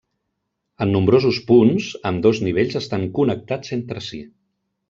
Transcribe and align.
En 0.85 0.93
nombrosos 0.95 1.39
punts, 1.51 1.91
ambdós 2.13 2.41
nivells 2.47 2.81
estan 2.83 3.07
connectats 3.21 3.77
entre 3.81 4.07
si. 4.11 4.25